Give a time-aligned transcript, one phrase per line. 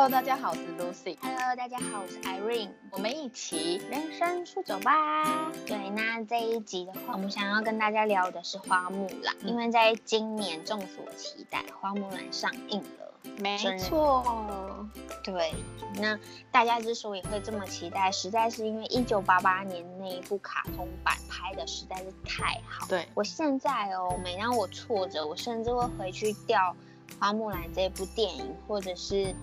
[0.00, 1.18] Hello，大家好，我是 Lucy。
[1.20, 2.70] Hello，大家好，我是 Irene。
[2.90, 5.52] 我们一起人生出走吧。
[5.66, 13.12] 对，那这一集的话，我们想要跟大家聊的是花木兰，嗯因为在今年众所期待，花木兰上映了。
[13.40, 14.88] 没错，
[15.22, 15.52] 对，
[15.96, 16.18] 那
[16.50, 22.86] 大家之所以会这么期待，实在是因为一九八八年那一部卡通版拍的实在是太好。
[22.88, 26.74] 对，我现在哦，每当我挫折，我甚至会回去调
[27.20, 29.34] 《花木兰》这部电影，或者是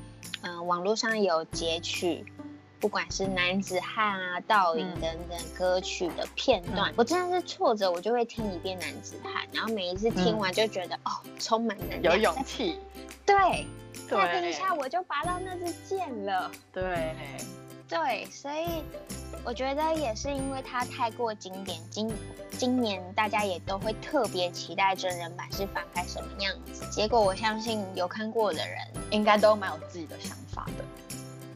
[0.47, 2.25] 嗯、呃网络上有截取，
[2.79, 6.93] 不管是男子汉啊、倒影嗯等等歌曲的片段，嗯。
[6.97, 10.37] 我真的是挫折，我就会听一遍男子汉，然后每一次听嗯。
[10.37, 12.35] 完就觉得、哦，充满能有量。
[12.35, 12.79] 勇气，
[13.25, 13.65] 对，
[14.07, 14.17] 对。
[14.17, 16.49] 再听一下我就拔到那支箭了。
[16.71, 17.15] 对，
[17.89, 18.83] 对，所以
[19.45, 22.11] 我觉得也是因为它太过经典，今
[22.51, 26.85] 今年大家也都会特别期待真人版是翻拍什么样子。
[26.91, 30.83] 结果我相信有看过的人，应该都蛮有自己的想法的。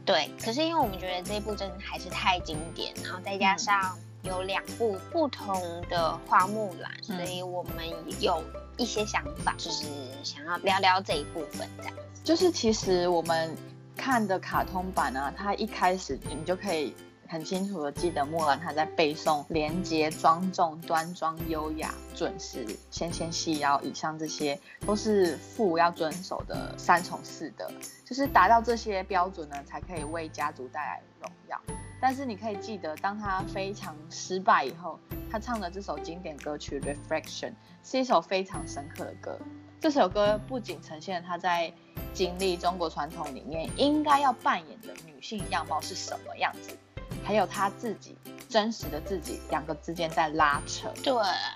[0.06, 7.86] 对，可是因为我们觉得这部真的还是太经典，然后再加嗯上有两部不同的花木兰，嗯所以我们
[8.20, 8.42] 有
[8.78, 9.86] 一些想法，就是
[10.24, 11.94] 想要聊聊这一部分这样。
[12.24, 13.56] 就是其实我们
[13.96, 16.96] 看的卡通版啊，它一开始你就可以
[17.28, 27.70] 很清楚的记得木兰她在背诵廉洁、庄重、端庄、优雅、准时、纤纤细腰以上这些都是父要遵守的三从四德，
[28.06, 31.62] 就是达到这些标准呢，才可以为家族带来荣耀。
[32.02, 37.50] 但是你可以记得，当他非常失败以后，他唱的这首经典歌曲《Reflection》
[37.84, 39.40] 是一首非常深刻的歌。
[39.82, 41.74] 这首歌不仅呈现了他在
[42.14, 46.78] 经历中国传统里面应该要扮演的女性样貌是什么样子，
[47.24, 48.16] 还有他自己
[48.48, 50.94] 真实的自己两个之间在拉扯。
[51.04, 51.12] 对，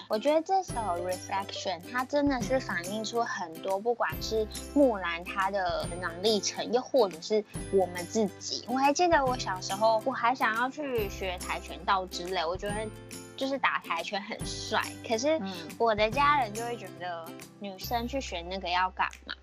[0.08, 8.66] 我觉得这首 Reflection 它真的是反映出很多，不管是木兰她的成长历程，又或者是我们自己。
[8.68, 12.74] 我还记得我小时候，我还想要去学跆拳道之类，我觉得
[13.36, 14.82] 就是打跆拳很帅。
[15.08, 17.26] 可是嗯我的家人就会觉得
[17.60, 19.34] 女生去学那个要干嘛？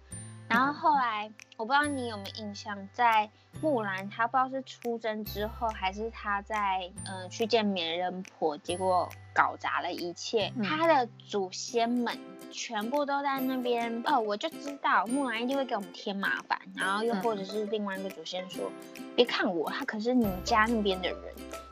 [0.49, 3.31] 然后后来我不知道你有没有印象，在
[3.63, 10.53] 木兰她不知道是出征之后，还是她在嗯、呃去见美人婆，结果搞砸了一切。
[10.57, 12.17] 嗯她的祖先们
[12.51, 16.59] 全部都在那边哦，我就知道木兰一定会给我们添麻烦。
[16.77, 18.71] 然后又嗯或者是另外一个祖先说，
[19.17, 21.19] 别看我，他可是你们家那边的人，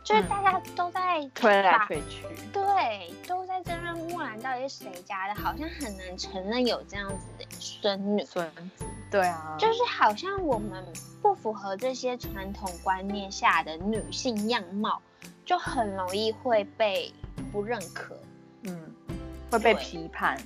[0.03, 10.83] 就是嗯大家都在 推来推去，对，都在争论木兰到底是谁家的，好像很难承认有这样子的孙女，孙子，对啊，就是好像我们
[11.21, 15.03] 不符合这些传统观念下的女性样貌，
[15.45, 18.17] 就很容易会被不认可。
[18.63, 18.79] 嗯，
[19.51, 20.39] 会被批判。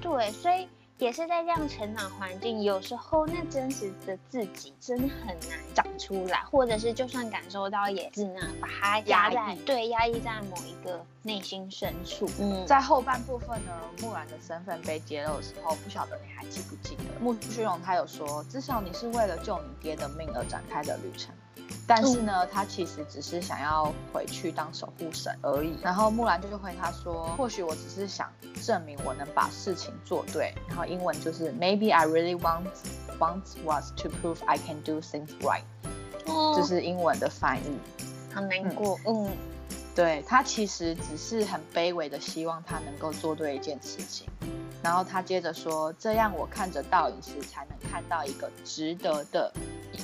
[0.00, 0.68] 对，所以
[0.98, 12.28] 也是在这样成长环境，有时候那真实的自己真的很难长出来，或者是就算感受到，也只能把它压在对压抑在某一个内心深处。
[12.38, 17.02] 嗯，在后半部分呢，木兰的身份被揭露的时候，不晓得你还记不记得？
[17.20, 21.34] 木须荣他有说，至少你是为了救你爹的命而展开的旅程。
[21.86, 25.76] 但是呢，他其实只是想要回去当守护神而已。
[25.82, 28.32] 然后木兰就回他说，或许我只是想
[28.62, 30.54] 证明我能把事情做对。
[30.68, 32.64] 然后英文就是 Maybe I really want
[33.18, 35.64] want was to prove I can do things right，
[36.26, 37.78] 哦这是英文的翻译。
[38.34, 38.98] 好难过。
[39.06, 39.30] 嗯
[39.94, 44.26] 对他其实只是很卑微的希望他能够做对一件事情，
[44.82, 49.52] 然后他接着说，这样我看着倒影时才能看到一个值得的、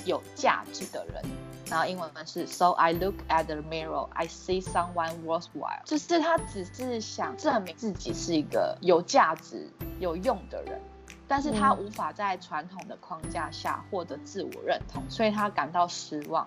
[0.04, 1.24] 有价值的人。
[1.70, 5.84] 然后英文是 So I look at the mirror, I see someone worthwhile。
[5.84, 9.68] 就是他只是想证明自己是一个有价值、
[10.00, 10.80] 有用的人，
[11.30, 16.44] 但是他嗯无法在传统的框架下获得自我认同，所以他感到失望。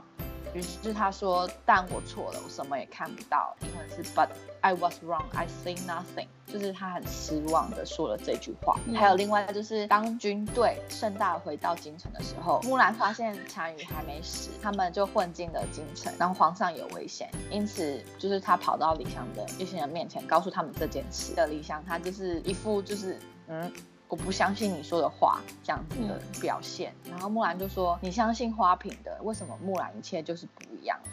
[0.54, 4.28] 于是他说：“但我错了，我什么也看不到。”英文是 “But
[4.62, 8.78] I was wrong, I see nothing”，就是他很失望的说了这句话。
[8.86, 21.34] 嗯还有另外就是，当军队盛大回到京城的时候，木兰发现单于还没死，他们就混进了京城，然后皇上有危险，因此就是他跑到李湘的一些人面前，告诉他们这件事。
[21.34, 23.18] 的李湘他就是一副就是
[23.48, 23.72] 嗯。
[24.08, 26.94] 我不相信你说的话，这样子的表现。
[27.10, 31.08] 然后木兰就说：“你相信花瓶的，为什么木兰一切就是不一样了？”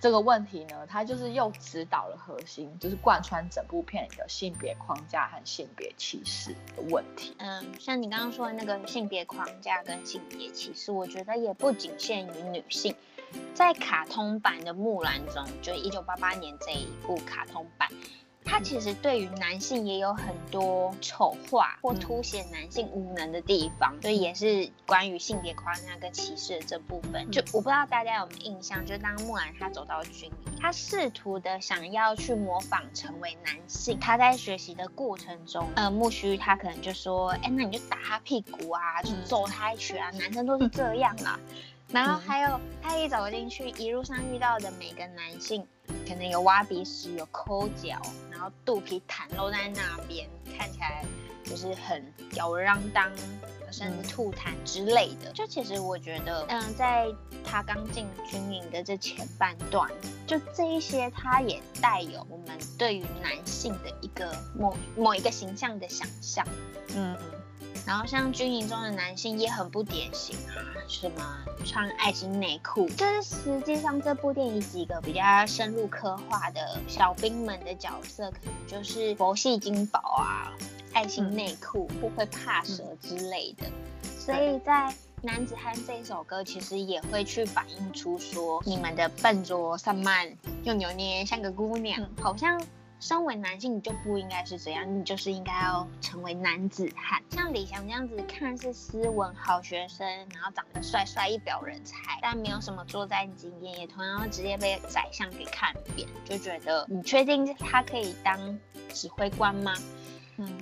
[0.00, 7.34] 这个问题呢，它就是又指导了核心，就是贯穿整部片里的性别框架和性别歧视的问题。
[7.38, 12.94] 嗯，像你刚刚说的那个性别框架跟性别歧视，我觉得也不仅限于女性。
[13.52, 17.88] 在卡通版的木兰中，就一九八八年这一部卡通版，
[18.48, 27.30] 他其实对于男性也有很多丑化或凸显男性无能的地方，所以也是关于性别框架跟歧视的这部分。
[27.30, 41.38] 就我不知道大家有没有印象，就当木兰他走到军营，他试图的想要去模仿成为男性，他在学习的过程中，呃，木须他可能就说，哎，那你就打他屁股啊，就揍他一拳啊，男生都是这样啊。
[41.90, 45.66] 然后还有他一走进去，一路上遇到的每个男性，
[46.06, 48.00] 可能有挖鼻屎，有抠脚，
[48.30, 51.04] 然后肚皮袒露在那边，看起来
[51.44, 53.10] 就是很吊儿郎当，
[53.70, 55.30] 甚至吐痰之类的。
[55.32, 57.06] 就其实我觉得，嗯，在
[57.44, 59.90] 他刚进军营的这前半段，
[60.26, 66.46] 就这一些，他也带有我们对于男性的一个某某一个形象的想象，
[66.94, 67.16] 嗯。
[67.88, 80.52] 然后像军营中的男性也很不典型啊，什么穿爱心内裤，就是实际上这部电影几个比较深入刻画的小兵们的角色，可能就是佛系金宝啊，
[80.92, 83.64] 爱心内裤不会怕蛇之类的。
[84.02, 90.30] 所以在男子汉这首歌其实也会去反映出说，你们的笨拙散漫
[90.62, 92.60] 又扭捏像个姑娘，好像。
[93.00, 97.22] 身为男性，你就不应该是这样，你就是应该要成为男子汉。
[97.30, 108.58] 像李翔这样子，看似斯文好学生，然后长得帅帅一表人才，但没有什么作战经验，也同样直接被宰相给看扁，就觉得你确定他可以当
[108.92, 109.74] 指挥官吗？
[110.38, 110.58] 嗯。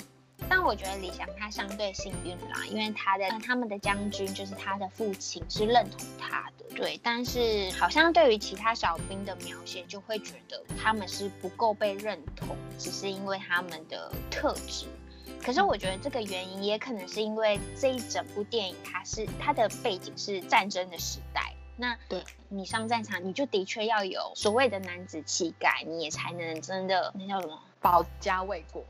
[0.48, 6.98] 但我觉得李翔他相对幸运啦，因为他的他们的将军就是他的父亲是认同他的，对。
[7.02, 14.86] 但是好像对于其他小兵的描写，就会觉得他们是不够被认同，只是因为他们的特质。
[15.42, 28.84] 可是我觉得这个原因也可能是因为这一整部电影它是它的背景是战争的时代，那对你上战场，你就的确要有所谓的男子气概，你也才能真的那叫什么保家卫国。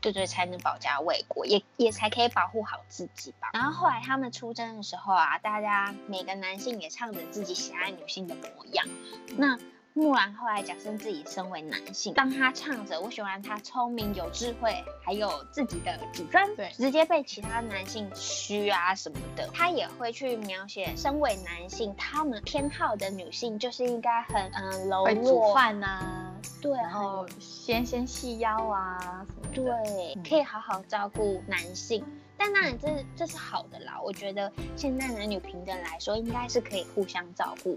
[0.00, 3.50] 对对，才能保家卫国，也也才可以保护好自己吧。
[3.52, 8.86] 然后后来他们出征的时候啊，大家每个男性也唱着自己喜爱女性的模样。
[9.36, 9.58] 那
[9.98, 32.04] 木兰后来假设自己身为男性，当他唱着我喜欢他聪明有智慧，还有自己的主张，对，直接被其他男性嘘啊什么的，他也会去描写身为男性他们偏好的女性就是应该很嗯柔弱，煮饭啊，对，然后纤纤细腰啊什么，对，可以好好照顾男性。
[32.36, 37.76] 但当然这这是好的啦，我觉得现在男女平等来说，应该是可以互相照顾。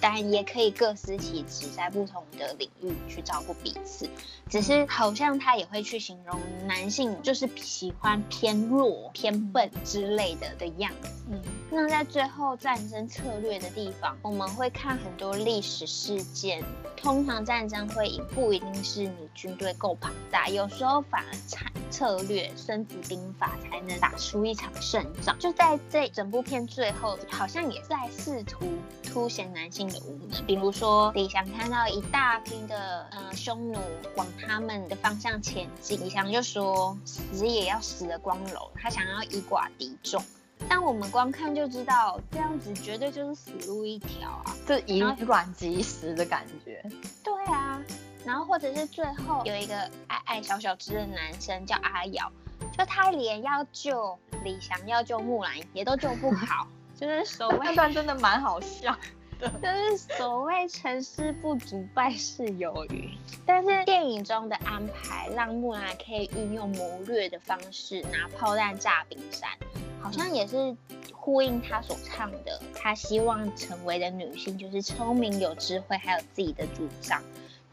[0.00, 4.08] 但也可以各司其职，在不同的领域去照顾彼此。
[4.48, 11.08] 只是好像他也会去形容男性就是喜欢偏弱、偏笨之类的的样子。
[11.30, 16.62] 嗯，那在最后战争策略的地方，我们会看很多历史事件。
[16.96, 21.58] 通常战争会赢，不一定是你军队够庞大，有时候反而策
[21.90, 25.38] 策略、孙子兵法才能打出一场胜仗。
[25.38, 28.66] 就在这整部片最后，好像也在试图
[29.02, 29.70] 凸显男。
[29.74, 33.78] 性的无能，比如说李翔看到一大批的呃匈奴
[34.14, 40.22] 往他们的方向前进，李翔就说死也要死的光荣，他想要以寡敌众。
[40.68, 46.80] 但我们光看就知道，这样子绝对就是死路一条啊，就以卵击石的感觉。
[47.24, 47.82] 对啊，
[48.24, 52.30] 然后或者是最后有一个矮矮小小只的男生叫阿瑶，
[52.78, 56.66] 就他连要救李翔要救木兰也都救不好，
[56.98, 58.96] 就是所谓那段真的蛮好笑。
[59.62, 63.10] 就是所谓成事不足败事有余，
[63.44, 69.50] 但是电影中的安排让木兰可以运用谋略的方式拿炮弹炸冰山，
[70.00, 70.76] 好像也是
[71.12, 77.22] 呼应她所唱的，她希望成为的女性就是聪明有智慧，还有自己的主张。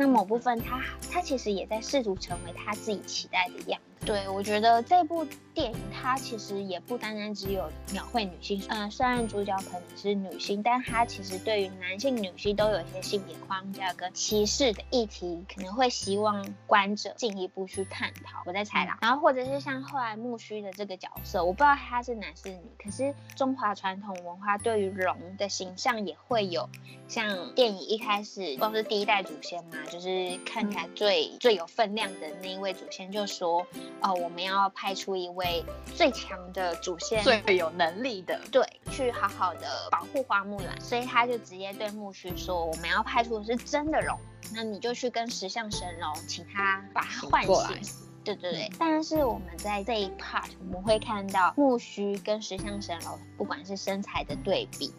[0.01, 0.81] 那某部分他
[1.11, 3.85] 他其实也在试图成为他自己期待的样子。
[4.03, 18.41] 对，我觉得这部电影它其实也不单单只有描绘女性，嗯，虽然主角可能是女性，但它其实对于男性、女性都有一些性别框架跟歧视的议题，可能会希望观者进一步去探讨。
[18.47, 26.67] 我在猜啦，然后或者是像后来木须的这个角色，我不知道他是男是女，可是中华传统文化对于龙的形象也会有，
[27.07, 33.65] 像电影一开始都是第一代祖先嘛，就是看起来最最有分量的那一位祖先就说。
[34.01, 40.81] 哦，我们要派出一位最强的祖先，最有能力的，对，去好好的保护花木兰。
[40.81, 44.17] 所以他就直接对木须说：“我们要派出的是真的龙，
[44.55, 48.71] 那你就去跟石像神龙，请他把他唤醒。”对对对。
[48.79, 54.91] 但是我们在这一 part 我们会看到木须跟石像神龙，不管是身材的对比，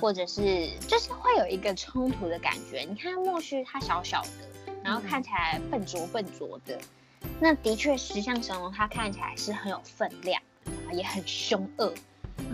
[0.00, 2.80] 或者是就是会有一个冲突的感觉。
[2.80, 4.28] 你看木须他小小的。
[4.84, 6.78] 然后看起来笨拙笨拙的。
[7.40, 10.40] 那的确，石像神龙它看起来是很有分量，
[10.92, 11.92] 也很凶恶。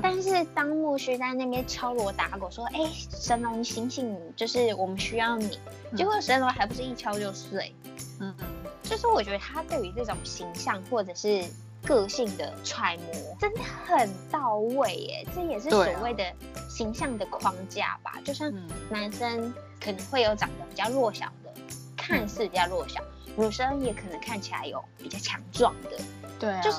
[0.03, 5.59] 但是当木须在那边敲锣打鼓说：“哎，神龙醒醒，就是我们需要你。”
[5.95, 7.73] 结果神龙还不是一敲就碎。
[8.21, 8.35] 嗯，
[8.83, 11.45] 就是我觉得他对于这种形象或者是
[11.85, 15.27] 个性的揣摩真的很到位耶。
[15.35, 16.25] 这也是所谓的
[16.69, 18.21] 形象的框架吧？
[18.25, 18.53] 就像
[18.91, 21.53] 男生可能会有长得比较弱小的，
[21.97, 23.01] 看似比较弱小。
[23.37, 25.91] 女生也可能看起来有比较强壮的，
[26.39, 26.79] 对，就是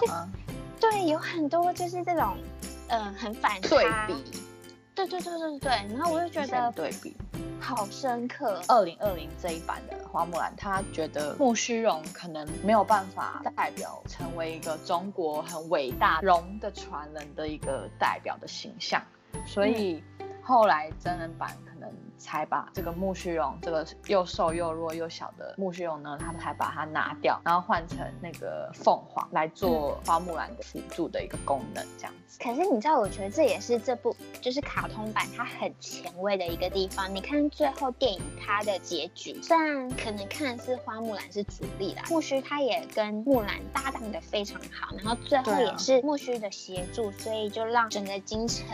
[0.79, 2.37] 对，有很多就是这种，
[2.87, 4.31] 嗯，很反差，对比，
[4.95, 5.69] 对对对对对。
[5.93, 7.15] 然后我就觉得对比
[7.59, 8.61] 好深刻。
[8.67, 19.01] 二零二零这一版的花木兰，她觉得木须荣可能没有办法代表成为一个中国很伟大龙的传人的一个代表的形象，
[19.45, 20.01] 所以
[20.41, 21.49] 后来真人版
[22.17, 32.39] 才把这个木须龙，这个又瘦又弱又小的木须龙呢，他们才把它拿掉，然后换成那个凤凰来做花木兰的辅助的一个功能，这样子。
[32.39, 37.13] 可是你知道，我觉得这也是这部就是卡通版它很前卫的一个地方。
[37.13, 48.65] 你看最后电影它的结局，虽然可能看似花木兰是主力啦，木须他也跟木兰搭档的非常好，然后最后也是木须的协助，所以就让整个京城。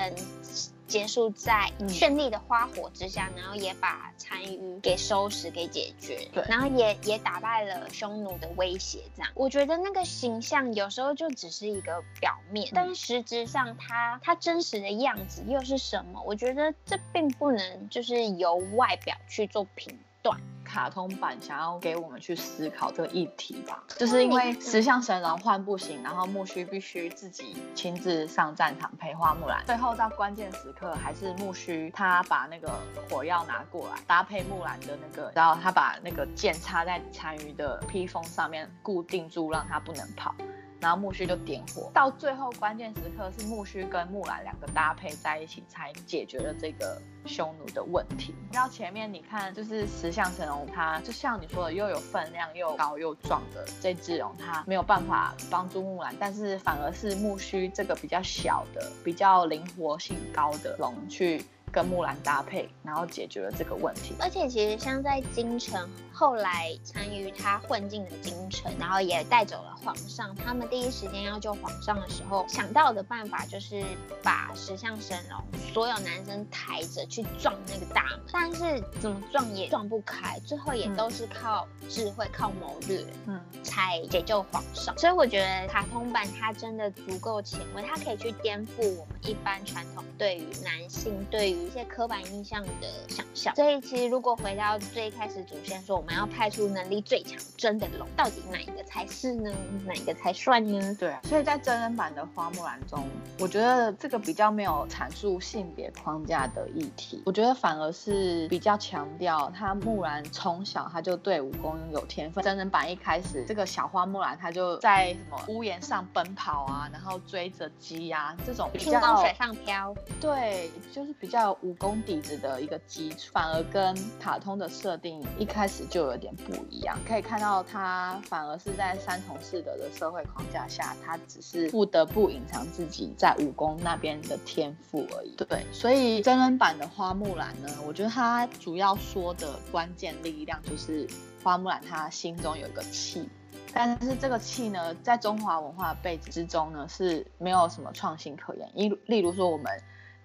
[0.92, 9.00] 结束在绚丽的花火之下，然后也把残余给收拾、给解决，对，然后也也打败了匈奴的威胁。
[9.16, 16.22] 这样，我觉得那个形象有时候就只是一个表面，但实质上他他真实的样子又是什么？
[16.26, 20.38] 我觉得这并不能就是由外表去做评断。
[20.72, 32.72] 卡通版想要给我们去思考这个议题吧，就是因为石像神人换不行，然后木须必须自己亲自上战场陪花木兰，最后到关键时刻还是木须他把那个
[33.10, 40.34] 火药拿过来，搭配木兰的那个，然后他把那个剑插在残余的披风上面固定住，让他不能跑。
[40.82, 48.34] 然后木须就点火，到最后关键时刻是木须跟木兰两个搭配在一起，才解决了这个匈奴的问题。
[48.52, 61.46] 然后前面你看，就是石像神龙，它就像你说的，又有分量又高又壮的这只龙，它没有办法帮助木兰，但是反而是木须这个比较小的、比较灵活性高的龙去。
[61.72, 64.14] 跟木兰搭配，然后解决了这个问题。
[64.20, 70.36] 而且其实像在京城，后来参与他混进了京城，然后也带走了皇上。
[70.36, 73.84] 他们第一时间要救皇上的时候，想到的办法就是
[74.22, 75.42] 把石像神龙
[75.74, 84.98] 所有男生抬着去撞那个大门，但是怎么撞也撞不开，最后也都是靠智慧、靠谋略，嗯，才解救皇上。
[84.98, 99.52] 所以我觉得卡通版它真的足够前卫，它可以去颠覆我们一般传统对于男性对于一些刻板印象的想象，所以其实如果回到最开始主线说，我们要派出能力最强真的龙，到底哪一个才是呢？
[99.86, 100.96] 哪一个才算呢？
[101.00, 103.04] 对啊，所以在真人版的花木兰中，
[103.40, 112.44] 我觉得这个比较没有阐述性别框架的议题，我觉得反而是比较强调他木兰从小他就对武功有天分。
[112.44, 120.70] 真人版一开始，这个小花木兰她就在什么屋檐上奔跑啊，然后追着鸡啊，这种比较水上漂，对。
[120.92, 126.98] 就是比较武功底子的一个基础，反而跟卡通的设定一开始就有点不一样。
[127.08, 135.36] 可以看到，他反而是在三从四德的社会框架下，他只是不得不隐藏自己在武功那边的天赋而已。
[135.36, 141.08] 对，所以真人版的花木兰呢，我觉得他主要说的关键力量就是
[141.44, 143.30] 花木兰她心中有一个气，
[143.74, 148.70] 但是这个气呢，在中华文化背景之中呢，是没有什么创新可言。
[148.76, 149.66] 例例如说我们。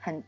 [0.07, 0.23] 很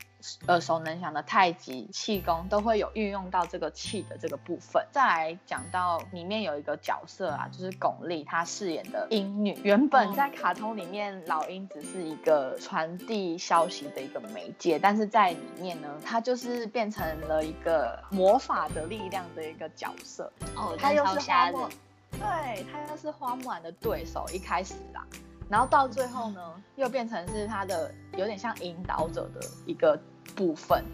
[0.48, 4.84] 耳熟能详的太极气功都会有运用到这个气的这个部分。
[4.90, 9.56] 再来讲到里面有一个角色啊，就是巩俐她饰演的鹰女。
[9.62, 20.32] 原本在卡通里面，老鹰只是一个传递消息的一个媒介，但是在里面呢，她就是变成了一个魔法的力量的一个角色。
[20.56, 21.68] 哦，她又是花木，
[22.10, 24.26] 对，她又是花木兰的对手。
[24.34, 25.06] 一开始啊。
[25.48, 26.40] 然后到最后呢，
[26.76, 29.98] 又变成是他的有点像引导者的一个
[30.36, 30.84] 部分，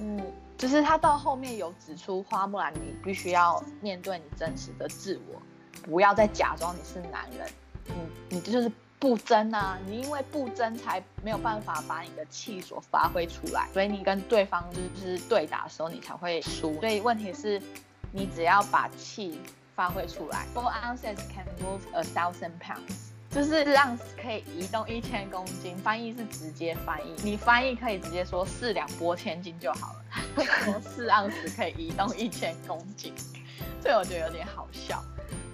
[0.00, 0.20] 嗯，
[0.58, 5.40] 就是他到后面有指出花木兰，你必须要面对你真实的自我，
[5.82, 7.48] 不要再假装你是男人，
[8.28, 17.62] 你你就是不争啊，你因为不争才没有办法把你的气所发挥出来，所以你跟对方就是对打的时候你才会输，所以问题是，
[18.10, 19.40] 你只要把气
[19.76, 23.09] 发挥出来，Four ounces can move a thousand pounds。
[23.30, 30.04] 就是让可以移动一千公斤，翻译是直接翻译，你翻译可以直接说四两拨千斤就好了。
[30.82, 33.14] 四盎司可以移动一千公斤，
[33.80, 35.00] 这我觉得有点好笑。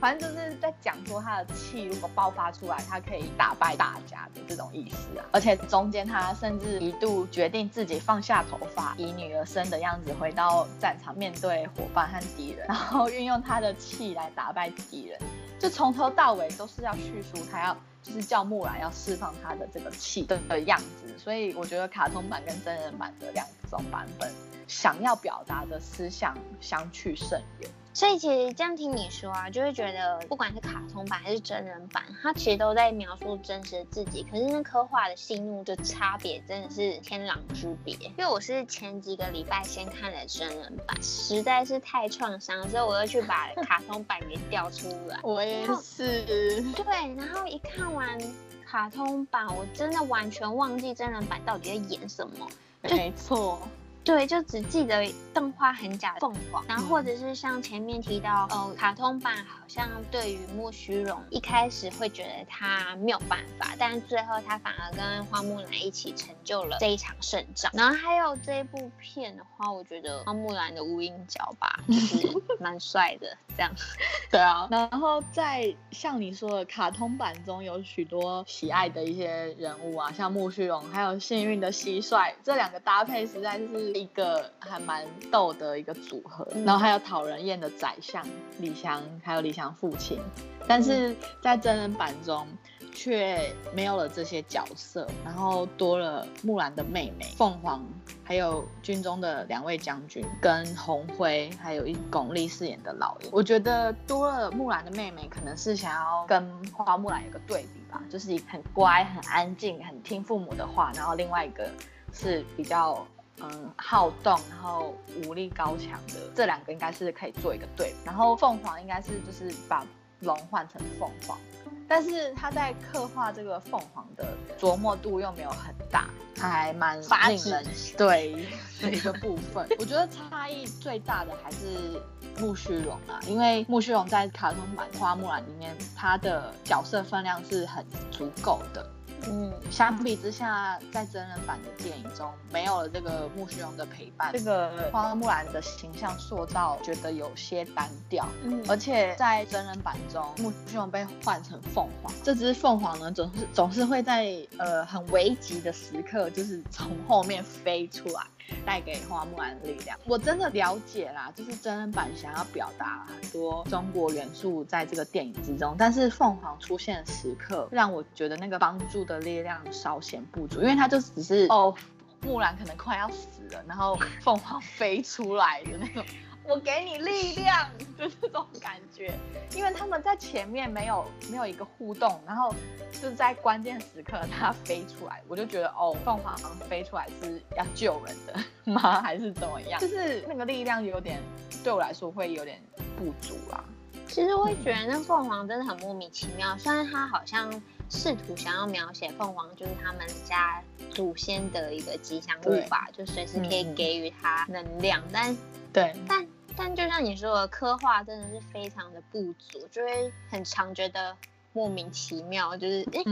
[0.01, 5.25] 反正就是在讲说他的气如果爆发出来，他可以打败大家的这种意思啊。
[5.33, 15.19] 而且中间他甚至一度决定自己放下头发，以女儿身的样子回到战场，面对伙伴和敌人，然后运用他的气来打败敌人。
[15.59, 21.19] 就从头到尾都是要叙述他要就是叫木兰要释放他的这个气的的样子。
[21.19, 24.31] 所以我觉得卡通版跟真人版的两种版本
[24.69, 27.71] 想要表达的思想相去甚远。
[27.97, 34.23] 所以其实这样听你说啊，就会觉得不管是卡通版还是真人版，它其实都在描述真实的自己。
[34.31, 37.95] 可是那刻画的心路就差别真的是天壤之别。
[37.95, 45.19] 因为我是前几个礼拜先看了真人版，实在是太创伤，所以我又去把卡通版给调出来。
[45.23, 46.61] 我也是。
[46.73, 48.19] 对，然后一看完
[48.67, 52.47] 卡通版，我真的完全忘记真人版到底在演什么。
[52.83, 53.67] 没错。
[54.07, 67.69] 对，就只记得动画很假的凤凰，然后或者是像前面提到，呃，卡通版好像对于木须荣一开始会觉得他没有办法，但是最后他反而跟花木兰一起成就了这一场胜仗。
[67.75, 72.29] 然后还有这一部片的话，我觉得花木兰的无影脚吧就是
[72.61, 73.73] 蛮帅的，这样。
[74.31, 83.96] 对啊，然后在像你说的卡通版中有许多喜爱的一些人物啊，像木须荣，还有幸运的蟋蟀，这两个搭配实在是。
[83.97, 88.25] 一个还蛮逗的一个组合，然后还有讨人厌的宰相
[88.59, 90.21] 李翔，还有李翔父亲，
[90.69, 92.47] 但是在真人版中
[92.93, 97.85] 却没有了这些角色，然后多了木兰的妹妹凤凰，
[98.23, 103.29] 还有军中的两位将军跟红辉，还有一巩俐饰演的老爷。
[103.33, 111.69] 我觉得多了木兰的妹妹，可能是想要跟花木兰有个对比吧，就是很乖、很安静、很听父母的话，然后另外一个
[112.13, 113.07] 是比较。
[113.43, 117.97] 嗯，好动，然后武力高强的这两个应该是可以做一个对比。
[118.05, 119.87] 然后凤凰应该是就是把
[120.21, 121.39] 龙换成凤凰，
[121.87, 124.27] 但是他在刻画这个凤凰的
[124.59, 127.67] 琢磨度又没有很大，还蛮令人
[127.97, 128.49] 对
[128.81, 129.69] 的一个部分。
[129.79, 132.01] 我觉得差异最大的还是
[132.41, 138.91] 木须龙啊，因为木须龙在卡通版花木兰里面，它的角色分量是很足够的。
[139.29, 148.29] 嗯，相比之下，在真人版的电影中，没有了这个木须龙的陪伴，这个花木兰的形象塑造觉得有些单调。
[148.45, 158.23] 嗯，而且在真人版中，木须龙被换成凤凰，这只凤凰呢，总是总是会在呃很危急的时刻，就是从后面飞出来。
[158.65, 171.75] 带给花木兰的力量，我真的了解啦，就是真人版想要表达很多中国元素在这个电影之中，但是凤凰出现的时刻让我觉得那个帮助的力量稍显不足，因为它就只是哦，
[172.23, 176.05] 木兰可能快要死了，然后凤凰飞出来的那种。
[176.49, 179.13] 我给你力量， 就这种感觉，
[179.55, 182.55] 因为他们在前面没有没有一个互动，然后
[182.93, 186.37] 就是在关键时刻他飞出来，我就觉得哦，凤凰
[186.69, 189.01] 飞出来是要救人的吗？
[189.03, 189.81] 还是怎么样？
[189.81, 191.21] 就是那个力量有点
[191.65, 192.63] 对我来说会有点
[192.97, 193.65] 不足啦。
[194.07, 197.51] 其实我也觉得那凤凰真的很莫名其妙，虽然他好像
[197.91, 205.37] 试图想要描写凤凰就是他们家祖先的一个吉祥物吧，就随时可以给予他能量，但
[205.73, 206.27] 对，但。
[206.57, 211.17] 但就像你说的，刻画真的是非常的不足，就会很常觉得
[211.53, 213.03] 莫名其妙，就是哎，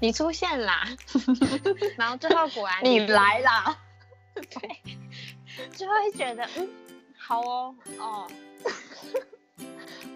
[0.00, 0.86] 你出现啦，
[1.96, 3.78] 然后最后果然你来啦，
[4.34, 4.80] 对，
[5.76, 6.68] 就会觉得嗯，
[7.16, 8.26] 好哦，哦。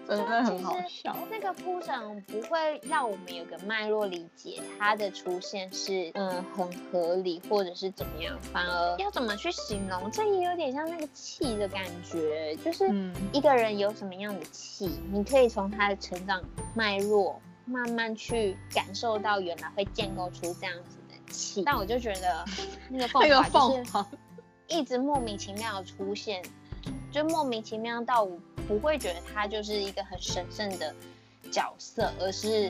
[0.07, 1.15] 真的很好笑。
[1.29, 12.89] 那个铺陈不会让我们有个脉络理解它的出现是嗯很合理或者是怎么样，反而要怎么去形容，这也有点像那个气的感觉，就是
[13.31, 16.41] 一个人有什么样的气，你可以从他的成长
[16.73, 21.63] 脉络慢慢去感受到，原来会建构出这样子的气。
[21.65, 22.45] 但我就觉得
[22.89, 24.17] 那个凤凰就是
[24.67, 26.43] 一直莫名其妙的出现，
[27.11, 28.37] 就莫名其妙到我。
[28.67, 30.93] 不会觉得它就是一个很神圣的
[31.55, 32.69] 角色，而是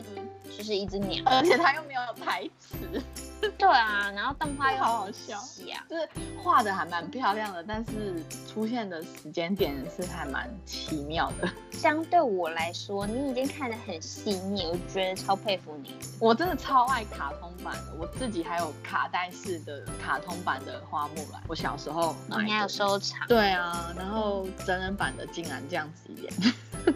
[0.56, 2.78] 就是一只鸟，而且它又没有台词。
[3.58, 5.40] 对啊，然后动画又好好笑，
[5.90, 11.50] 就是画的还蛮漂亮的，但是出现的时间点是还蛮奇妙的。
[11.72, 15.96] 相对我来说，你已经看得很细腻，我觉得超佩服你。
[16.20, 23.28] 我真的超爱卡通版的，我自己还有卡带式的卡通版的花木兰，我小时候你还有收藏。
[23.28, 26.34] 对啊，然后真人版的竟然这样子演，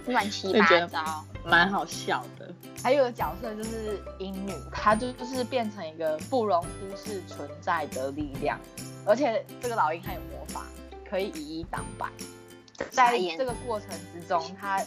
[0.08, 2.54] 乱七 八糟，蛮好笑的。
[2.84, 8.60] 还有个角色就是鹰女，她就就是变成一个不容忽视存在的力量，
[9.06, 10.66] 而且这个老鹰还有魔法，
[11.10, 12.10] 可以以一挡百。
[12.92, 14.82] 在这个过程之中，他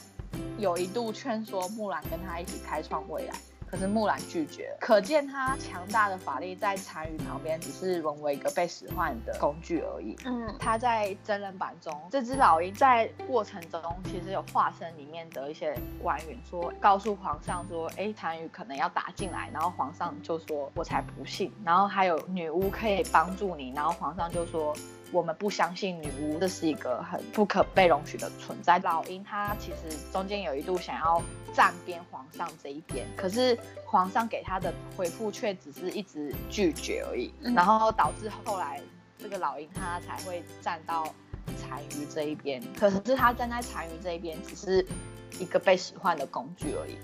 [0.59, 3.35] 有一度劝说木兰跟他一起开创未来。
[3.73, 10.15] 可是木兰拒绝，可见他强大的法力在单于旁边只是沦为一个被使唤的工具而已。
[10.27, 21.51] 嗯，他在真人版中，这只老鹰在过程中其实有化身里面的一些官员，说告诉皇上说，哎，单于可能要打进来，然后皇上就说，我才不信。
[21.65, 24.77] 然后还有女巫可以帮助你，然后皇上就说。
[25.13, 28.79] 我们不相信女巫，这是一个很不可被容许的存在。
[28.79, 31.23] 老鹰他其实中间有一度想要
[31.53, 38.81] 站边皇上这一边，可是皇上给他的回复却只是一直拒绝而已，然后导致后来
[39.19, 41.05] 这个老鹰他才会站到
[41.69, 42.63] 单于这一边。
[42.79, 44.87] 可是他站在单于这一边，只是
[45.39, 46.97] 一个被使唤的工具而已。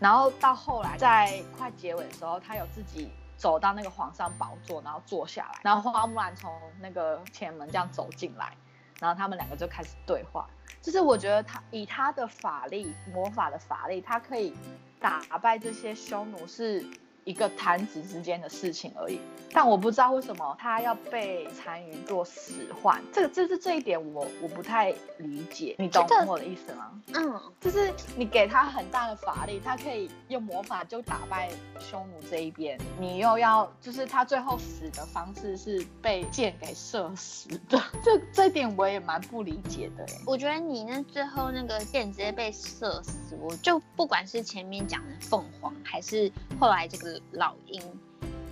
[0.00, 3.08] 然后到后来在快结尾的时候，他有自己。
[3.42, 6.48] 走到那个皇上宝座，然后坐下来，然后花木兰从
[6.80, 8.56] 那个前门这样走进来，
[9.00, 10.48] 然后他们两个就开始对话。
[10.80, 14.54] 就是我觉得他以他的法力，魔法的法力，他可以
[15.00, 16.86] 打败这些匈奴是。
[17.24, 19.20] 一个弹指之间的事情而已，
[19.52, 26.90] 但我不知道为什么他要被单于做使唤，这个就是这一点我我不太理解，你懂我的意思吗？
[27.14, 40.04] 嗯，就是你给他很大的法力，他可以用魔法就打败匈奴这一边，你又要就是他最后死的方式是被箭给射死的，这这点我也蛮不理解的。
[40.26, 47.11] 我觉得你那最后那个箭直接被射死，我就不管是前面讲的凤凰，还是后来这个。
[47.32, 47.82] 老鹰，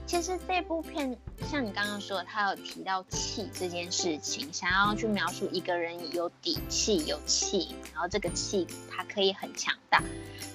[0.06, 1.16] 其实这部片
[1.48, 10.02] 像你刚刚说，他有提到气这件事情，想要去描述一个人有底气、有气，然后这个气它可以很强大。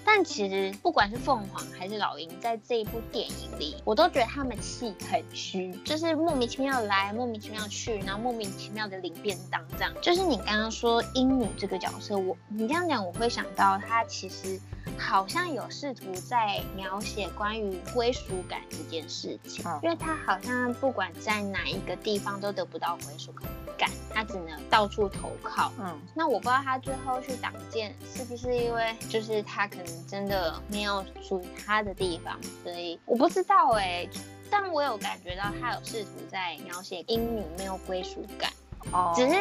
[0.08, 9.92] 但其实不管是凤凰还是老鹰，在这一部电影里，我都觉得他们气很虚，就是莫名其妙来，莫名其妙去，然后莫名其妙的领便当这样。
[10.02, 14.60] 就是你刚刚说鹰女这个角色，我你这样讲，我会想到他其实。
[14.98, 23.34] 好像有试图在描写关于归属感这件事情，因为他好像不管在哪一个地方都得不到归属
[23.78, 25.72] 感，他只能到处投靠。
[25.80, 34.08] 嗯，那我不知道他最后去挡箭是不是因为就是他可能真的没有属于他的地方，所以我不知道哎，
[34.50, 38.52] 但我有感觉到他有试图在描写英女没有归属感，
[38.92, 39.36] 哦，只是。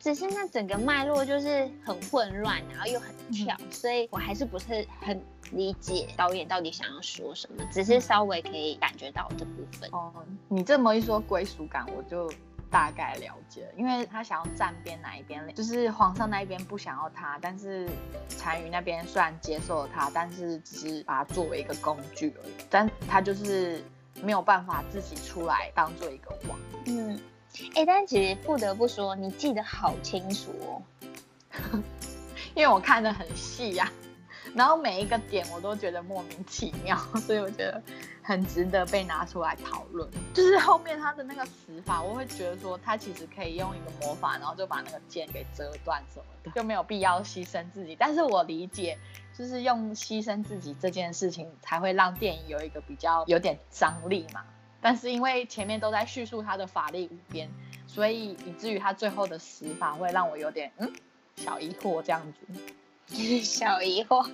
[0.00, 7.62] 只是那整个脉络就是很混乱，然后又很跳，所以我还是不是很理解导演到底想要说什么。
[7.70, 9.90] 只是稍微可以感觉到这部分。
[9.92, 10.10] 哦，
[10.48, 12.32] 你这么一说归属感，我就
[12.70, 13.72] 大概了解了。
[13.76, 17.86] 因为他想要站边哪一边，就是皇上那一边不想要他，但是
[18.42, 22.52] 单于那边虽然接受了他，但是只是把他作为一个工具而已。
[22.70, 23.84] 但他就是
[24.22, 26.58] 没有办法自己出来当做一个王。
[26.86, 27.20] 嗯。
[27.74, 30.82] 哎，但其实不得不说，你记得好清楚哦，
[32.54, 33.90] 因为我看的很细呀，
[34.54, 37.82] 然后每一个点我都觉得莫名其妙，所以我觉得
[38.22, 40.08] 很值得被拿出来讨论。
[40.32, 47.96] 就是后面他的那个死法，我会觉得说他其实可以用一个魔法，然后就把那个剑给折断什么的，就没有必要牺牲自己。
[47.98, 48.96] 但是我理解，
[49.36, 54.44] 就是用牺牲自己这件事情，才会让电影有一个比较有点张力嘛。
[54.80, 57.48] 但是因为前面都在叙述他的法力无边，
[57.86, 60.92] 所以以至于他最后的死法会让我有点嗯
[61.36, 62.62] 小疑惑这样子。
[63.42, 64.24] 小疑惑，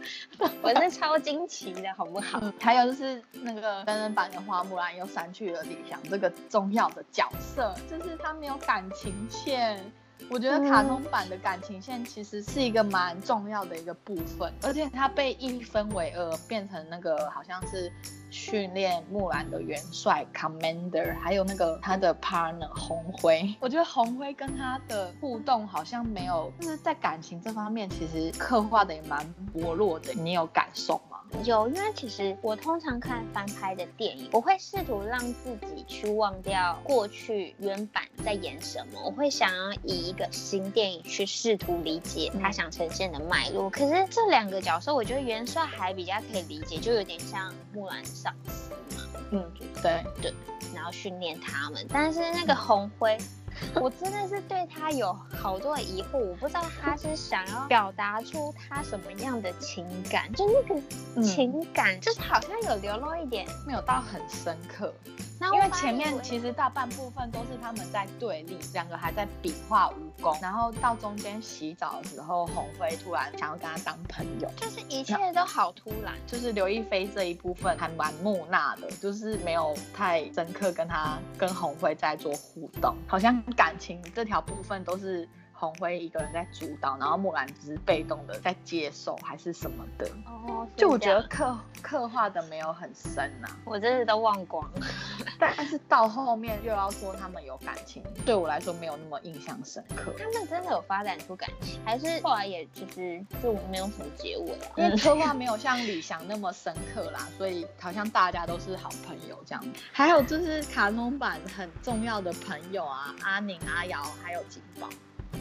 [0.60, 2.38] 我是超惊奇的好不好？
[2.60, 9.82] 还有就是那个真人版的花木兰又删去了李翔这个重要的角色，就是他没有感情线。
[10.28, 17.90] 我觉得卡通版的感情线其实是一个蛮重要的一个部分，而且它被一分为二，变成那个好像是
[18.30, 23.54] 训练木兰的元帅 Commander，还有那个他的 partner 红辉。
[23.60, 30.12] 我觉得红辉跟他的互动好像没有，就是在感情这方面其实刻画的也蛮薄弱的。
[30.14, 31.15] 你有感受吗？
[31.44, 43.70] 有，因为其实我通常看翻拍的电影，我会试图让自己去忘掉过去原版在演什么，我会想要以一个新电影去试图理解他想呈现的脉络。
[43.70, 50.34] 可是这两个角色，我觉得元帅还比较可以理解，就有点像木兰上司嘛，嗯，对对，
[50.74, 51.86] 然后训练他们。
[51.88, 53.16] 但是那个红辉。
[53.80, 64.92] 我真的是对他有好多疑惑，我不知道他是想要 表达出他什么样的情感，就那个情感，就是好像有流露一点，没有到很深刻。
[65.38, 76.14] 那因为前面其实大半部分都是他们在对立，两个还在比划武功，然后到中间洗澡的时候，红辉突然想要跟他当朋友，就是一切都好突然。
[76.26, 90.06] 就是刘亦菲这一部分还蛮木讷的，就是没有太深刻跟他跟红辉在做互动，好像感情这条部分都是红辉一个人在主导，然后木兰只是被动的在接受还是什么的。
[90.26, 94.86] 哦，就我觉得刻刻画的没有很深呐、我真的都忘光了。
[95.38, 100.12] 但是到后面又要说他们有感情，对我来说没有那么印象深刻。
[100.18, 104.72] 他们真的有发展出感情，还是后来也就是就没有什么结尾啊？
[104.76, 109.64] 因为 刻画没有像李翔那么深刻啦，所以好像大家都是好朋友这样。
[109.92, 114.88] 还有就是卡通版很重要的朋友啊，阿宁、阿瑶还有金宝，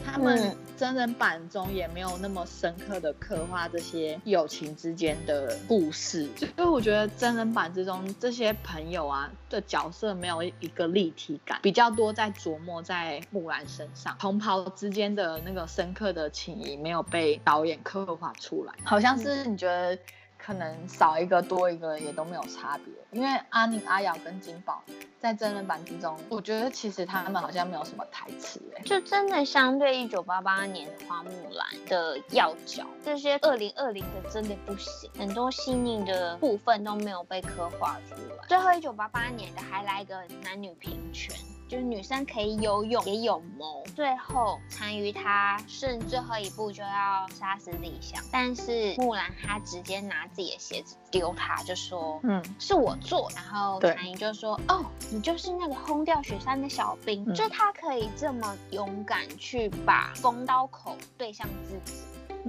[0.04, 0.56] 他们嗯。
[0.76, 19.98] 真人版中也没有那么深刻的刻画这些友情之间的故事，所以我觉得真人版之中这些朋友啊的角色没有一个立体感，比较多在琢磨在木兰身上，同袍之间的那个深刻的情谊没有被导演刻画出来，好像是你觉得。
[20.38, 24.82] 可能少一个多一个也都没有差别，因为阿宁、阿瑶跟金宝
[25.18, 38.46] 在真人版之中，我觉得其实他们好像没有什么台词哎、就真的相对一九八八年花木兰的要角，这些二零二零的真的不行，很多细腻的部分都没有被刻画出来。
[38.46, 41.34] 最后一九八八年的还来一个男女平权。
[41.68, 43.84] 就是女生可以有勇，也有谋。
[43.94, 57.24] 最后单于他剩最后一步就要杀死李湘，但是木兰她直接拿自己的鞋子丢他，就说嗯，是我做，然后单于就说：“哦，你就是那个轰掉雪山的小兵。
[57.26, 61.98] 嗯就他可以这么勇敢去把风刀口对向自己。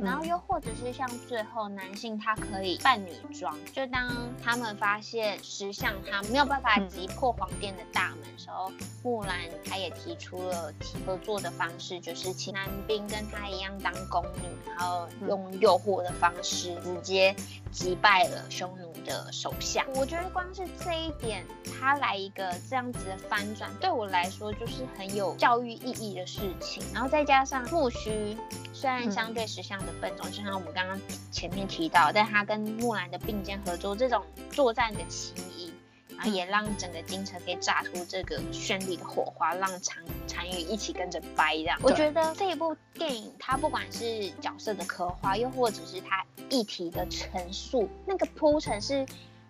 [0.03, 4.09] 然后又或者是像最后男性他可以扮女装，就当
[4.43, 8.71] 他们发现石像他没有办法击破皇殿的大门的时候，
[9.03, 10.73] 木兰她也提出了
[11.05, 17.35] 合作的方式，就是请男兵跟她一样当宫女，然后用诱惑的方式直接
[17.71, 19.85] 击败了匈奴的手下。
[19.95, 21.45] 我觉得光是这一点，
[21.79, 26.83] 他来一个这样子的翻转，对我来说就是很有教育意义的事情。
[26.93, 28.37] 然后再加上木须，
[28.73, 35.73] 虽然相对石像的笨重，就像我们刚刚前面提到，但他跟木兰的并肩合作，这种作战的情谊。
[36.15, 41.77] 然后也让整个京城可以炸出这个绚丽的火花，让单单于一起跟着掰这样。
[41.83, 49.05] 我觉得这一部电影，它不管是角色的刻画，又或者是它议题的陈述，那个铺陈是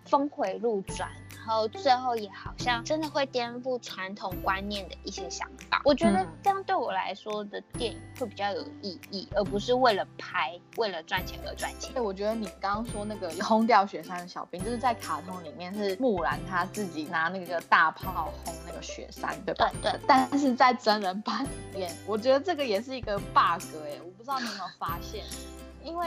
[0.08, 5.82] 峰回路转，然后最后也好像真的会颠覆传统观念的一些想法。
[5.84, 11.92] 我觉得嗯这样对我来说的电影会比较有意义，而不是为了拍、为了赚钱而赚钱。
[11.92, 19.70] 对，我觉得你刚刚说那个轰掉雪山的小兵，就是在卡通里面是木兰她自己拿那个大炮轰那个雪山，对吧？
[19.82, 25.24] 对对但是在真人版里面，我觉得这个也是一个 bug 哎、我不知道你有没有发现，
[25.82, 26.06] 因为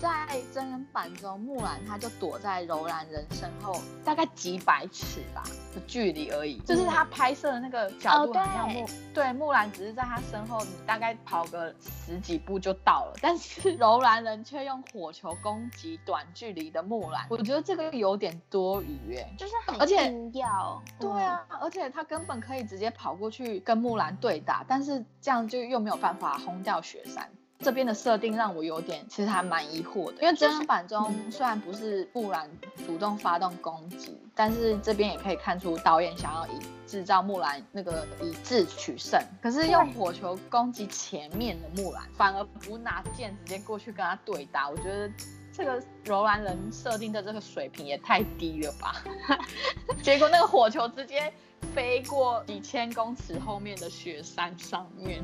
[0.00, 5.42] 在真人版中，木兰她就躲在柔兰人身后大概几百尺吧
[5.74, 27.30] 的距离而已，就是她拍摄的那个角度哦好像木、对木兰只是在她身后，你大概跑个十几步就到了，但是柔兰人却用火球攻击短距离的木兰，我觉得这个有点多余哎、就是很而且要，对啊，而且他根本可以直接跑过去跟木兰对打，但是这样就又没有办法轰掉雪山。
[27.58, 32.48] 这边的设定让我有点，其实还蛮疑惑的，因为真人版中虽然不是木兰
[32.86, 45.10] 主动发动攻击，但是这边也可以看出导演想要以制造木兰那个以智取胜，可是用火球攻击前面的木兰，反而不拿剑直接过去跟他对打，我觉得
[45.50, 49.02] 这个柔兰人设定的这个水平也太低了吧？
[50.02, 51.32] 结果那个火球直接
[51.74, 55.22] 飞过几千公尺后面的雪山上面，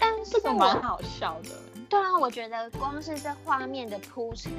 [0.00, 1.50] 但是这个蛮好笑的。
[1.92, 4.50] 对啊，我觉得光是这画面的铺陈，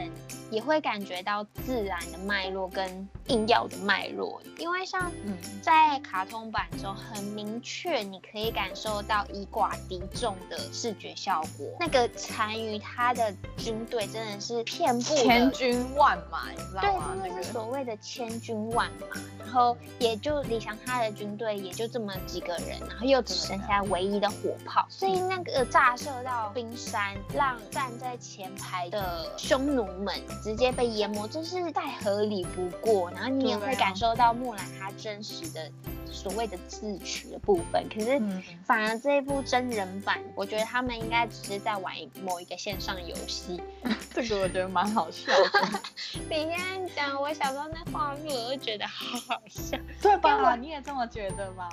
[0.51, 4.39] 也会感觉到自然的脉络跟硬要的脉络。
[4.59, 11.75] 因为像嗯在卡通版中，很明确你可以感受到以寡敌众的视觉效果。
[11.79, 17.09] 那个单于他的军队真的是遍布千军万马，你知道对，吗？
[17.13, 19.07] 真的那个是所谓的千军万马，
[19.39, 33.11] 然后也就李翔他的军队也就这么几个人，然后又只剩下唯一的火炮，所以那个炸射到冰山，让站在前排的匈奴们直接被淹没，这是再合理不过。
[33.11, 35.71] 然后你也会感受到木兰她真实的
[36.11, 38.19] 所谓的自取的部分，可是。
[38.19, 43.61] 嗯，反而这一部真人版，我觉得他们应该只是在玩某一个线上游戏，
[44.13, 45.81] 这个我觉得蛮好笑的，
[46.29, 49.77] 你现在讲，我想到那画面，我就觉得好好笑。
[50.01, 50.55] 对吧？
[50.55, 51.67] 你也这么觉得吗？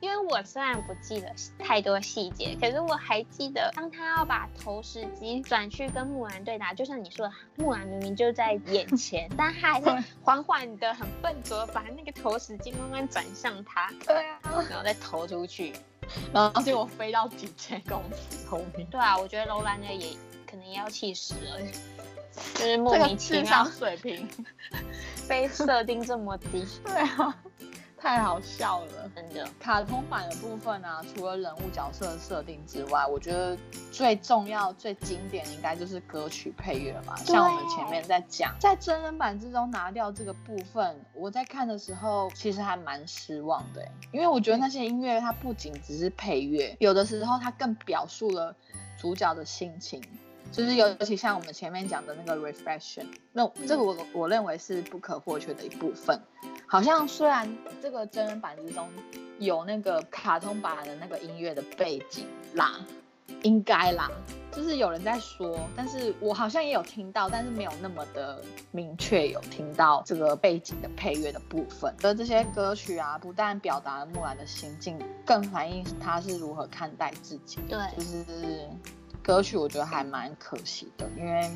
[0.00, 15.72] 因为我虽然不记得太多细节，可是我还记得，当他要把投石机转去跟木兰对打，就像你说的，木兰明明就在眼前，但他还是 缓缓的、很笨拙地把那个投石机慢慢转向他， 对啊，然后再投出去。
[16.32, 18.86] 然后结果飞到几千公尺后面。
[18.88, 20.16] 对啊，我觉得楼兰的也
[20.48, 21.60] 可能也要气死了，
[22.54, 24.28] 就是莫名其妙水平，
[25.28, 27.36] 被设定这么低，对啊，
[27.98, 29.10] 太好笑了。
[29.14, 29.48] 真的。
[29.58, 33.56] 卡通版的部分啊，除了人物角色的设定之外，我觉得
[33.90, 37.16] 最重要、最经典应该就是歌曲配乐嘛。
[37.24, 48.54] 像我们前面在讲，在真人版之中拿掉这个部分，我在看的时候其实还蛮失望的欸，因为我觉得那些音乐它不仅只是配乐，有的时候它更表述了
[48.98, 50.02] 主角的心情。
[50.52, 56.18] 就是尤其像我们前面讲的那个 reflection，那这个我我认为是不可或缺的一部分。
[56.66, 58.88] 好像虽然这个真人版之中
[59.38, 62.80] 有那个卡通版的那个音乐的背景啦，
[63.42, 64.10] 应该啦，
[64.50, 71.94] 就是有人在说，但是我好像也有听到，但是没有那么的明确有听到这个背景的配乐的部分。
[72.02, 77.60] 而这些歌曲啊，不但表达了木兰的心境，更反映他是如何看待自己。
[77.68, 78.68] 对，就是
[79.26, 81.50] 歌曲，我觉得还蛮可惜的，因为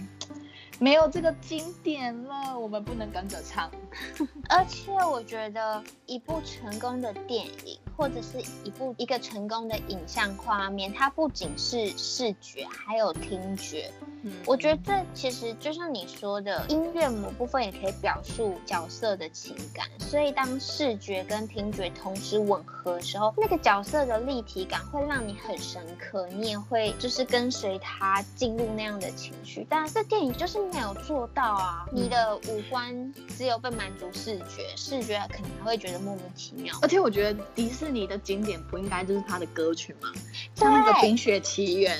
[0.80, 3.70] 没有这个经典了，我们不能跟着唱。
[4.50, 13.92] 而且我觉得一部成功的电影，或者是一部一个成功的影像画面，它不仅是视觉，还有听觉。
[14.22, 29.66] 嗯我觉得这其实就像你说的，音乐某部分也可以表述角色的情感，所以当视觉跟听觉同时吻合的时候，那个角色的立体感会让你很深刻，你也会就是跟随他进入那样的情绪。
[29.68, 36.74] 但这电影就是没有做到啊，你的五官只有被满足视觉，视觉可能还会觉得莫名其妙。
[36.82, 40.10] 而且我觉得迪士尼的经典不应该就是他的歌曲吗？
[40.54, 41.96] 像那个《冰雪奇缘》，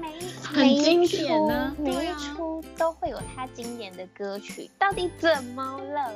[0.00, 6.12] 每很每一经典呢出每一出都会有他经典的歌曲，到底怎么了？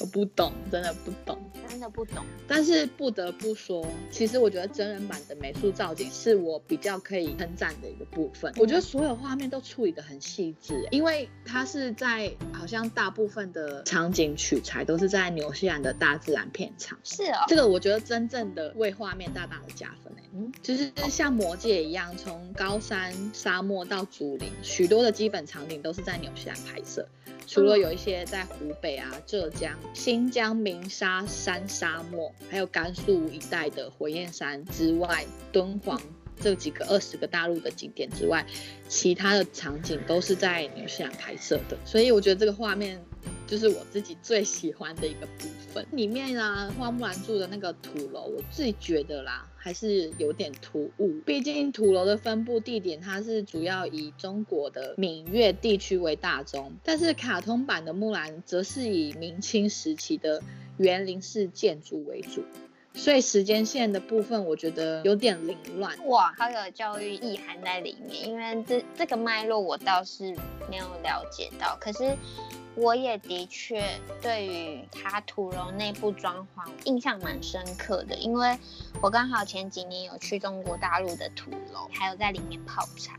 [0.00, 1.38] 我不懂，真的不懂。
[1.68, 2.24] 真的不懂。
[2.46, 8.52] 但是不得不说，其实我觉得真人版的美术造景是我比较可以称赞的一个部分。
[8.58, 16.96] 我觉得所有画面都处理的很细致，因为它是在好像大部分的场景取材都是在纽西兰的大自然片场。
[17.02, 27.08] 是哦，这个我觉得真正的为画面大大的加分哎，嗯，就是像魔界一样，从高山、沙漠到竹林，许多的基本场景都是在纽西兰拍摄。
[27.46, 36.00] 除了有一些在湖北啊、浙江、新疆鸣沙山沙漠，还有甘肃一带的火焰山之外，敦煌
[36.40, 38.44] 这几个二十个大陆的景点之外，
[38.88, 41.76] 其他的场景都是在纽西兰拍摄的。
[41.84, 43.00] 所以我觉得这个画面
[43.46, 45.86] 就是我自己最喜欢的一个部分。
[45.92, 51.20] 里面啊，花木兰住的那个土楼，我自己觉得啦，还是有点突兀。
[51.26, 60.42] 毕竟土楼的分布地点，它是主要以中国的闽粤地区为大宗，但是卡通版的木兰则是以明清时期的
[60.78, 62.42] 园林式建筑为主。
[62.94, 65.94] 所以时间线的部分，我觉得有点凌乱。
[66.06, 68.28] 哇，好有教育意涵在里面。
[68.28, 70.34] 因为这这个脉络我倒是
[70.70, 72.16] 没有了解到，可是
[72.76, 73.84] 我也的确
[74.22, 78.56] 对于它土楼内部装潢印象蛮深刻的，因为
[79.02, 83.18] 我刚好前几年有去中国大陆的土楼，还有在里面泡茶。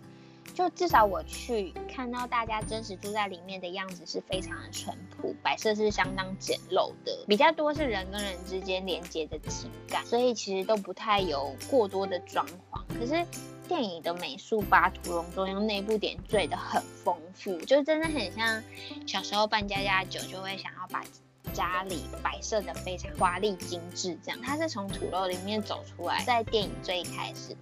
[0.55, 12.81] 就至少我去看到大家真实住在里面的样子是非常的淳朴，摆设是相当简陋的，比较多是人跟人之间连接的情感，所以其实都不太有过多的装潢。
[12.97, 13.25] 可是
[13.67, 18.63] 电影的美术把屠龙中央内部点缀的很丰富，就真的很像
[19.05, 21.03] 小时候办家家酒就会想要把
[21.51, 24.39] 家里摆设的非常华丽精致，这样。
[24.41, 27.55] 它是从土楼里面走出来，在电影最一开始，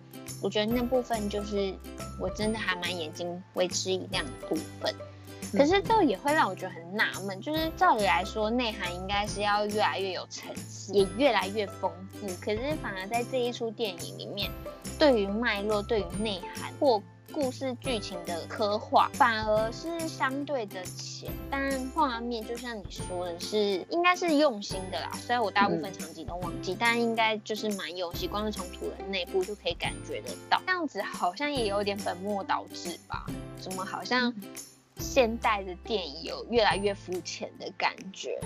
[0.44, 1.74] 我觉得那部分就是
[2.20, 4.94] 我真的还蛮眼睛为之一亮的部分。
[5.54, 12.28] 可是这也会让我觉得很纳闷，就是照理来说，内涵应该是要越来越有层次，也越来越丰富。
[12.42, 14.50] 可是反而在这一出电影里面，
[14.98, 17.00] 对于脉络、对于内涵或
[17.34, 21.32] 故事剧情的刻画，反而是相对的浅。
[21.50, 25.10] 但画面就像你说的是，应该是用心的啦。
[25.16, 30.62] 虽然我大部分场景都忘记，但应该就是蛮用心，光是从土人内部就可以感觉得到。
[30.68, 33.26] 这样子好像也有点本末倒置吧？
[33.60, 34.34] 怎么好像？
[35.00, 38.40] 现代的电影有越来越肤浅的感觉，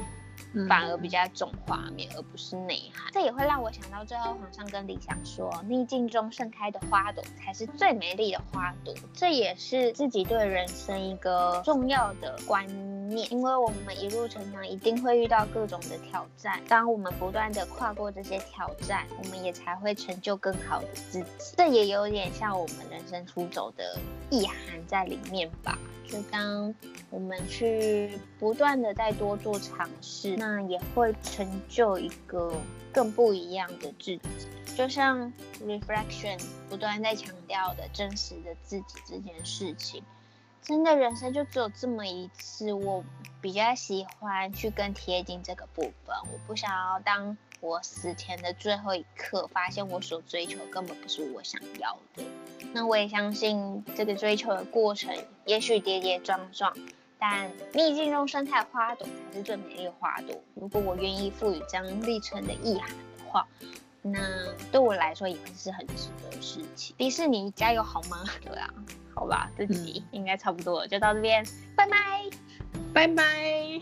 [0.68, 3.12] 反而比较重画面，而不是内涵。
[3.14, 12.66] 这也会让我想到最后皇上跟李想说：“逆境中盛开的花朵才是最美丽的花朵。”这也是自己对人生一个重要的观
[13.10, 16.60] 念，因为我们一路成长，一定会遇到各种的挑战。
[16.68, 21.26] 当我们不断的跨过这些挑战，我们也才会成就更好的自己。
[21.56, 25.78] 这也有点像我们人生出走的意涵在里面吧。
[26.10, 26.74] 就当
[27.10, 32.54] 我们去不断的再多做尝试，那也会成就一个
[32.94, 34.22] 更不一样的自己。
[34.78, 35.34] 就像
[35.66, 40.04] reflection 不断在强调的真实的自己这件事情，
[40.62, 42.72] 真的人生就只有这么一次。
[42.72, 43.04] 我
[43.42, 52.24] 比较喜欢去更贴近这个部分，我不想要当我死前的最后一刻，发现我所追求根本不是我想要的。
[52.74, 55.16] 那我也相信这个追求的过程，
[55.46, 56.78] 也许跌跌撞撞，
[57.20, 60.36] 但逆境中生态花朵才是最美丽的花朵。
[60.56, 63.48] 如果我愿意赋予这样历程的意涵的话。
[64.10, 64.20] 那
[64.72, 66.96] 对我来说也会是很值得的事情。
[66.98, 68.24] 迪士尼加油好吗？
[68.42, 68.74] 对啊，
[69.14, 71.46] 好吧，这集应该差不多了，就到这边，
[71.76, 71.98] 拜拜，
[72.94, 73.82] 拜拜。